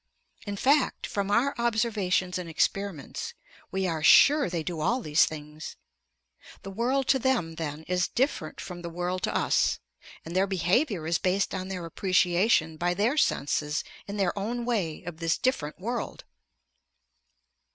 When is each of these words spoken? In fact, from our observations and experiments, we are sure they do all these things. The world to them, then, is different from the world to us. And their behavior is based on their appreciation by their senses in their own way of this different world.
In 0.47 0.57
fact, 0.57 1.05
from 1.05 1.29
our 1.29 1.53
observations 1.59 2.39
and 2.39 2.49
experiments, 2.49 3.35
we 3.69 3.85
are 3.85 4.01
sure 4.01 4.49
they 4.49 4.63
do 4.63 4.79
all 4.81 4.99
these 4.99 5.25
things. 5.27 5.75
The 6.63 6.71
world 6.71 7.07
to 7.09 7.19
them, 7.19 7.53
then, 7.53 7.83
is 7.83 8.07
different 8.07 8.59
from 8.59 8.81
the 8.81 8.89
world 8.89 9.21
to 9.21 9.35
us. 9.37 9.77
And 10.25 10.35
their 10.35 10.47
behavior 10.47 11.05
is 11.05 11.19
based 11.19 11.53
on 11.53 11.67
their 11.67 11.85
appreciation 11.85 12.77
by 12.77 12.95
their 12.95 13.15
senses 13.15 13.83
in 14.07 14.17
their 14.17 14.35
own 14.35 14.65
way 14.65 15.03
of 15.03 15.17
this 15.17 15.37
different 15.37 15.77
world. 15.79 16.23